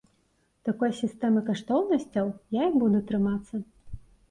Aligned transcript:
Такой 0.69 0.95
сістэмы 1.01 1.43
каштоўнасцяў 1.51 2.33
я 2.61 2.67
і 2.73 2.75
буду 2.81 3.05
трымацца. 3.13 3.65